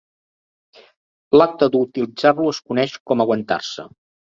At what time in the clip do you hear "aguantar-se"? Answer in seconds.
3.29-3.89